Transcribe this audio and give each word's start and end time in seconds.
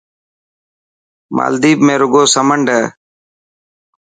مالديپ 1.35 1.79
۾ 1.87 1.93
رگو 2.01 2.23
سمنڊ 2.33 2.67
هي. 2.75 2.83